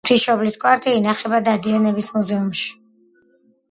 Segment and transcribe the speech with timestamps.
[0.09, 2.71] ღმრთისმშობლის კვართი ინახება დადიანების მუზეუმში.